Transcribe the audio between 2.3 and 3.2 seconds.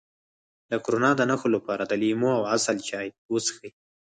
او عسل چای